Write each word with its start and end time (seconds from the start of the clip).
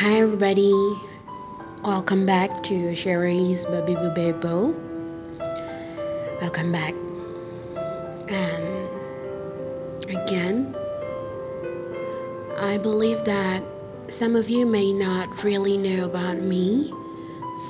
Hi, 0.00 0.20
everybody. 0.20 0.74
Welcome 1.82 2.26
back 2.26 2.62
to 2.64 2.94
Sherry's 2.94 3.64
Baby 3.64 3.94
Bubebo. 3.94 4.74
Welcome 6.38 6.70
back. 6.70 6.92
And 8.28 8.84
again, 10.04 10.76
I 12.58 12.76
believe 12.76 13.24
that 13.24 13.62
some 14.08 14.36
of 14.36 14.50
you 14.50 14.66
may 14.66 14.92
not 14.92 15.42
really 15.42 15.78
know 15.78 16.04
about 16.04 16.42
me, 16.42 16.92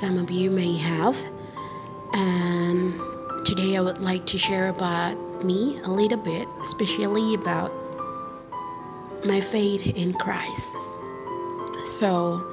some 0.01 0.19
of 0.19 0.29
you 0.29 0.51
may 0.51 0.77
have. 0.79 1.17
And 2.13 2.93
today 3.47 3.77
I 3.77 3.81
would 3.81 3.99
like 3.99 4.27
to 4.27 4.37
share 4.37 4.69
about 4.69 5.45
me 5.45 5.79
a 5.85 5.91
little 5.91 6.19
bit, 6.19 6.49
especially 6.61 7.35
about 7.35 7.73
my 9.25 9.41
faith 9.41 9.87
in 9.97 10.13
Christ. 10.13 10.77
So, 11.87 12.45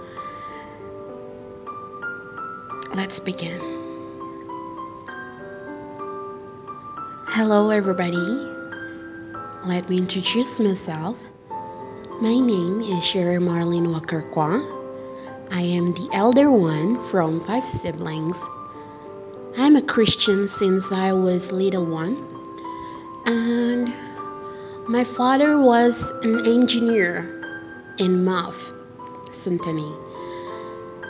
let's 2.93 3.19
begin. 3.19 3.59
Hello, 7.29 7.71
everybody. 7.71 8.15
Let 9.65 9.89
me 9.89 9.97
introduce 9.97 10.59
myself. 10.59 11.17
My 12.21 12.37
name 12.37 12.81
is 12.81 13.03
Sherry 13.03 13.39
Marlene 13.39 13.91
Walker. 13.91 14.21
I 15.49 15.61
am 15.61 15.93
the 15.93 16.09
elder 16.13 16.51
one 16.51 17.01
from 17.01 17.39
five 17.39 17.63
siblings. 17.63 18.47
I'm 19.57 19.75
a 19.75 19.81
Christian 19.81 20.47
since 20.47 20.91
I 20.91 21.11
was 21.11 21.51
little 21.51 21.87
one, 21.87 22.23
and 23.25 23.91
my 24.87 25.03
father 25.03 25.59
was 25.59 26.11
an 26.21 26.45
engineer 26.45 27.41
in 27.97 28.23
Math, 28.23 28.71
Sentani. 29.33 29.97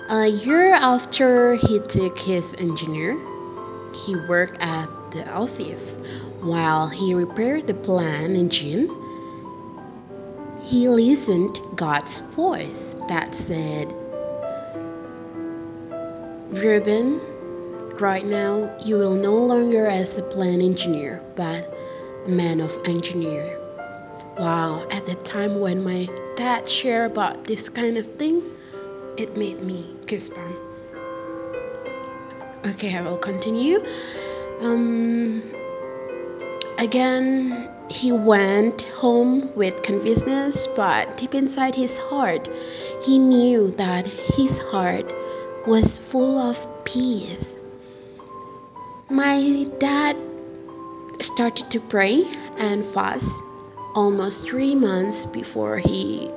A 0.09 0.27
year 0.27 0.73
after 0.73 1.55
he 1.55 1.79
took 1.79 2.19
his 2.19 2.55
engineer, 2.55 3.17
he 3.93 4.15
worked 4.15 4.57
at 4.61 4.88
the 5.11 5.30
office 5.31 5.97
while 6.41 6.89
he 6.89 7.13
repaired 7.13 7.67
the 7.67 7.73
plane 7.73 8.35
engine. 8.35 8.89
He 10.61 10.89
listened 10.89 11.59
God's 11.75 12.19
voice 12.19 12.97
that 13.07 13.35
said, 13.35 13.93
Reuben, 16.49 17.21
right 17.99 18.25
now 18.25 18.75
you 18.83 18.97
will 18.97 19.15
no 19.15 19.37
longer 19.37 19.87
as 19.87 20.17
a 20.17 20.23
plane 20.23 20.61
engineer, 20.61 21.23
but 21.35 21.73
a 22.25 22.30
man 22.30 22.59
of 22.59 22.77
engineer. 22.85 23.62
Wow, 24.38 24.88
at 24.89 25.06
the 25.06 25.14
time 25.14 25.59
when 25.59 25.84
my 25.84 26.09
dad 26.36 26.67
shared 26.67 27.12
about 27.12 27.44
this 27.45 27.70
kind 27.70 28.00
of 28.00 28.08
thing, 28.08 28.42
it 29.16 29.38
made 29.38 29.62
me 29.62 29.95
goosebump. 30.08 30.58
Okay, 32.66 32.98
I 32.98 33.02
will 33.02 33.20
continue. 33.20 33.84
Um, 34.59 35.44
again, 36.80 37.70
he 37.92 38.11
went 38.11 38.84
home 39.02 39.54
with 39.54 39.84
confusedness, 39.84 40.66
but 40.76 41.16
deep 41.16 41.36
inside 41.36 41.76
his 41.76 42.00
heart, 42.00 42.50
he 43.04 43.20
knew 43.20 43.70
that 43.72 44.08
his 44.08 44.59
heart 44.64 45.14
was 45.67 45.95
full 45.95 46.39
of 46.39 46.67
peace. 46.86 47.58
My 49.11 49.67
dad 49.78 50.17
started 51.20 51.70
to 51.70 51.80
pray 51.80 52.26
and 52.58 52.84
fast 52.84 53.44
almost 53.95 54.47
three 54.47 54.75
months 54.75 55.25
before 55.25 55.77
he 55.77 56.30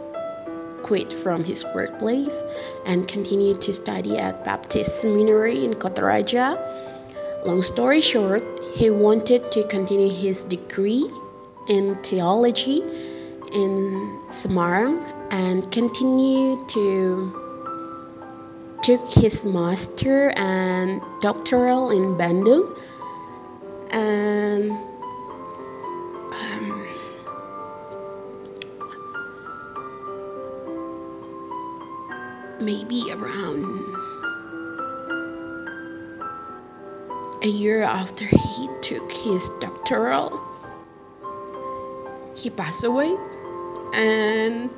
quit 0.83 1.13
from 1.13 1.45
his 1.45 1.65
workplace 1.75 2.43
and 2.87 3.09
continued 3.09 3.61
to 3.61 3.73
study 3.73 4.17
at 4.19 4.45
Baptist 4.45 5.01
Seminary 5.03 5.65
in 5.65 5.75
Kotaraja. 5.75 6.57
Long 7.45 7.63
story 7.63 8.01
short, 8.01 8.45
he 8.75 8.91
wanted 8.91 9.51
to 9.53 9.67
continue 9.69 10.13
his 10.13 10.45
degree 10.45 11.11
in 11.69 11.97
theology 12.03 12.83
in 13.53 14.21
Semarang 14.29 15.03
and 15.31 15.71
continue 15.73 16.63
to 16.69 17.33
took 18.83 19.03
his 19.11 19.45
master 19.45 20.31
and 20.37 21.03
doctoral 21.21 21.91
in 21.91 22.15
Bandung 22.15 22.71
and 23.91 24.71
maybe 32.61 33.03
around 33.13 33.65
a 37.43 37.49
year 37.49 37.83
after 37.83 38.25
he 38.25 38.69
took 38.83 39.11
his 39.13 39.49
doctoral, 39.61 40.43
he 42.35 42.51
passed 42.51 42.85
away, 42.85 43.13
and 43.95 44.71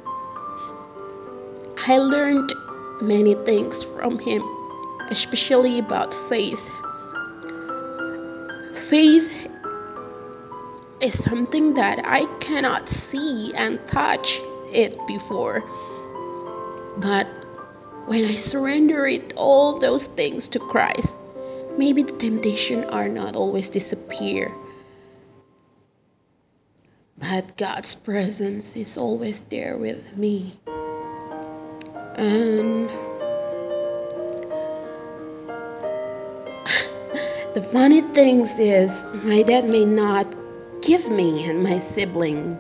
I 1.86 1.98
learned 1.98 2.52
many 3.00 3.34
things 3.34 3.82
from 3.82 4.18
him, 4.18 4.42
especially 5.10 5.78
about 5.78 6.12
faith. 6.12 6.68
Faith 8.74 9.48
is 11.00 11.22
something 11.22 11.74
that 11.74 12.00
I 12.04 12.26
cannot 12.40 12.88
see 12.88 13.52
and 13.54 13.84
touch 13.86 14.40
it 14.72 14.98
before. 15.06 15.62
But 16.96 17.28
when 18.08 18.24
I 18.24 18.36
surrender 18.36 19.06
it 19.06 19.34
all 19.36 19.78
those 19.78 20.06
things 20.06 20.48
to 20.48 20.58
Christ, 20.58 21.14
maybe 21.76 22.02
the 22.02 22.16
temptation 22.16 22.84
are 22.84 23.06
not 23.06 23.36
always 23.36 23.68
disappear. 23.68 24.50
But 27.18 27.58
God's 27.58 27.94
presence 27.94 28.74
is 28.76 28.96
always 28.96 29.42
there 29.52 29.76
with 29.76 30.16
me. 30.16 30.58
And 32.16 32.88
the 37.52 37.60
funny 37.72 38.00
things 38.00 38.58
is 38.58 39.06
my 39.22 39.42
dad 39.42 39.68
may 39.68 39.84
not 39.84 40.34
give 40.80 41.10
me 41.10 41.44
and 41.44 41.62
my 41.62 41.76
sibling 41.76 42.58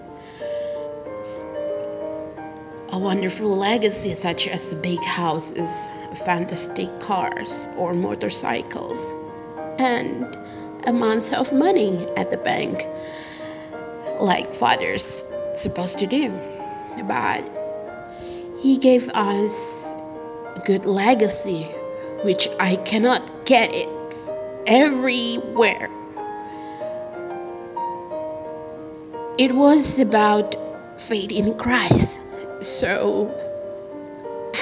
a 2.98 3.00
wonderful 3.00 3.56
legacy 3.56 4.10
such 4.10 4.48
as 4.48 4.74
big 4.74 5.00
houses, 5.04 5.88
fantastic 6.26 6.88
cars 6.98 7.68
or 7.76 7.94
motorcycles, 7.94 9.14
and 9.78 10.36
a 10.84 10.92
month 10.92 11.32
of 11.32 11.52
money 11.52 12.04
at 12.16 12.32
the 12.32 12.36
bank 12.36 12.86
like 14.18 14.52
fathers 14.52 15.26
supposed 15.54 16.00
to 16.00 16.08
do. 16.08 16.28
But 17.06 17.48
he 18.58 18.76
gave 18.76 19.08
us 19.10 19.94
a 20.56 20.62
good 20.66 20.84
legacy 20.84 21.62
which 22.24 22.48
I 22.58 22.74
cannot 22.76 23.46
get 23.46 23.70
it 23.72 23.88
everywhere. 24.66 25.88
It 29.38 29.54
was 29.54 30.00
about 30.00 30.56
faith 31.00 31.30
in 31.30 31.56
Christ. 31.56 32.18
So 32.60 33.32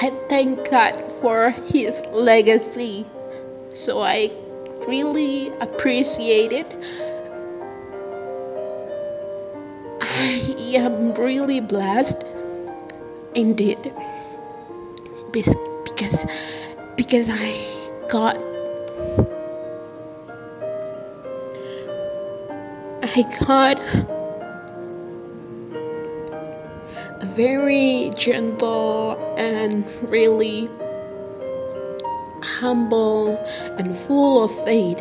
I 0.01 0.11
thank 0.29 0.69
God 0.69 0.99
for 1.21 1.49
his 1.49 2.05
legacy. 2.11 3.05
So 3.73 4.01
I 4.01 4.31
really 4.87 5.49
appreciate 5.59 6.51
it. 6.53 6.75
I 10.01 10.55
am 10.75 11.13
really 11.15 11.59
blessed 11.59 12.23
indeed 13.33 13.93
because 15.31 16.25
because 16.95 17.29
I 17.31 17.53
got 18.09 18.37
I 23.03 23.23
got 23.45 24.16
very 27.37 28.09
gentle 28.17 29.15
and 29.37 29.85
really 30.09 30.67
humble 32.41 33.37
and 33.77 33.95
full 33.95 34.43
of 34.43 34.51
faith 34.65 34.99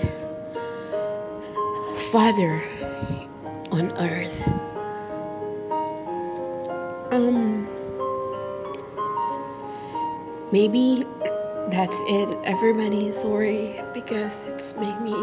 Father 2.12 2.62
on 3.72 3.90
earth. 3.96 4.46
Um, 7.10 7.66
maybe 10.52 11.06
that's 11.70 12.02
it, 12.06 12.38
everybody. 12.44 13.12
Sorry 13.12 13.80
because 13.94 14.48
it's 14.48 14.76
made 14.76 15.00
me 15.00 15.16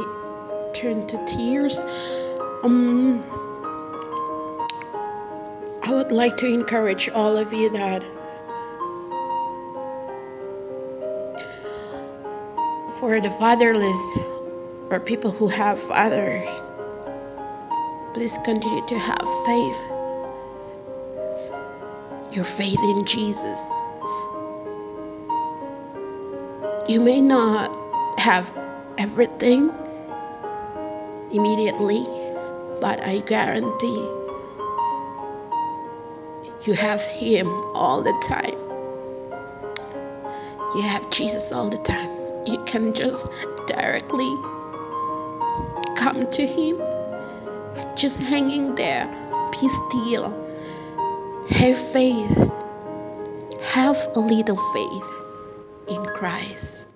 turn 0.73 1.05
to 1.05 1.23
tears. 1.27 1.79
Um, 2.63 3.23
I 5.85 5.91
would 5.91 6.13
like 6.13 6.37
to 6.37 6.47
encourage 6.47 7.09
all 7.09 7.35
of 7.35 7.51
you 7.51 7.69
that 7.71 8.01
for 12.99 13.19
the 13.19 13.29
fatherless 13.29 14.17
or 14.89 15.01
people 15.01 15.31
who 15.31 15.49
have 15.49 15.77
fathers, 15.77 16.47
please 18.13 18.39
continue 18.45 18.85
to 18.85 18.97
have 18.97 19.27
faith. 19.45 19.83
Your 22.33 22.45
faith 22.45 22.79
in 22.81 23.03
Jesus. 23.03 23.69
You 26.87 27.01
may 27.01 27.19
not 27.19 27.69
have 28.21 28.57
everything 28.97 29.69
immediately, 31.29 32.05
but 32.79 33.01
I 33.03 33.21
guarantee 33.27 34.22
you 36.65 36.73
have 36.73 37.01
Him 37.03 37.47
all 37.75 38.01
the 38.01 38.13
time. 38.27 38.57
You 40.75 40.81
have 40.81 41.09
Jesus 41.09 41.51
all 41.51 41.69
the 41.69 41.77
time. 41.77 42.09
You 42.45 42.63
can 42.65 42.93
just 42.93 43.27
directly 43.67 44.33
come 45.95 46.29
to 46.31 46.47
Him, 46.47 46.81
just 47.95 48.21
hanging 48.21 48.75
there. 48.75 49.07
Be 49.51 49.67
still. 49.67 50.29
Have 51.49 51.77
faith. 51.77 52.51
Have 53.73 53.97
a 54.15 54.19
little 54.19 54.57
faith 54.73 55.11
in 55.89 56.05
Christ. 56.05 56.87